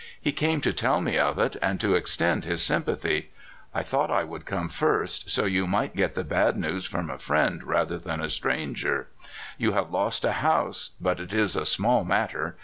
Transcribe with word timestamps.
He 0.19 0.31
came 0.31 0.61
to 0.61 0.73
tell 0.73 0.99
me 0.99 1.19
of 1.19 1.37
it, 1.37 1.57
and 1.61 1.79
to 1.79 1.93
extend 1.93 2.43
his 2.43 2.63
sympathy. 2.63 3.29
"I 3.71 3.83
thought 3.83 4.09
I 4.09 4.23
would 4.23 4.47
come 4.47 4.67
first, 4.67 5.29
so 5.29 5.45
you 5.45 5.67
might 5.67 5.95
get 5.95 6.15
the 6.15 6.23
bad 6.23 6.57
news 6.57 6.85
from 6.85 7.11
a 7.11 7.19
friend 7.19 7.61
rather 7.63 7.99
than 7.99 8.19
a 8.19 8.27
stranger. 8.27 9.09
You 9.59 9.73
have 9.73 9.91
lost 9.91 10.25
a 10.25 10.31
house; 10.41 10.89
but 10.99 11.19
it 11.19 11.35
is 11.35 11.55
a 11.55 11.65
small 11.65 12.03
matter. 12.03 12.57